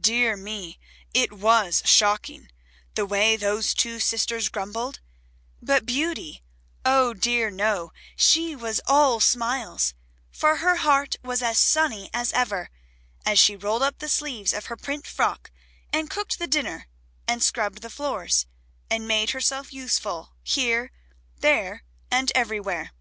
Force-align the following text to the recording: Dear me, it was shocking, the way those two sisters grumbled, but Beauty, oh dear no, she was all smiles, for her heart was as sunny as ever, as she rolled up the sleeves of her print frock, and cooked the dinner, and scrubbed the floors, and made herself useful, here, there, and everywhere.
Dear 0.00 0.34
me, 0.34 0.80
it 1.12 1.30
was 1.30 1.82
shocking, 1.84 2.48
the 2.94 3.04
way 3.04 3.36
those 3.36 3.74
two 3.74 4.00
sisters 4.00 4.48
grumbled, 4.48 5.00
but 5.60 5.84
Beauty, 5.84 6.42
oh 6.86 7.12
dear 7.12 7.50
no, 7.50 7.92
she 8.16 8.56
was 8.56 8.80
all 8.86 9.20
smiles, 9.20 9.92
for 10.30 10.56
her 10.56 10.76
heart 10.76 11.16
was 11.22 11.42
as 11.42 11.58
sunny 11.58 12.08
as 12.14 12.32
ever, 12.32 12.70
as 13.26 13.38
she 13.38 13.54
rolled 13.54 13.82
up 13.82 13.98
the 13.98 14.08
sleeves 14.08 14.54
of 14.54 14.66
her 14.72 14.76
print 14.78 15.06
frock, 15.06 15.50
and 15.92 16.08
cooked 16.08 16.38
the 16.38 16.46
dinner, 16.46 16.88
and 17.28 17.42
scrubbed 17.42 17.82
the 17.82 17.90
floors, 17.90 18.46
and 18.88 19.06
made 19.06 19.32
herself 19.32 19.70
useful, 19.70 20.32
here, 20.42 20.90
there, 21.40 21.84
and 22.10 22.32
everywhere. 22.34 22.92